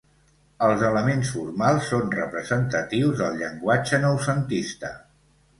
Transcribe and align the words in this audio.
Els 0.67 0.79
elements 0.87 1.33
formals 1.35 1.91
són 1.93 2.09
representatius 2.15 3.21
del 3.23 3.39
llenguatge 3.43 4.01
noucentista. 4.07 4.95